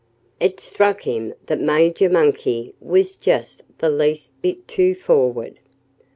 [0.39, 5.59] It struck him that Major Monkey was just the least bit too forward.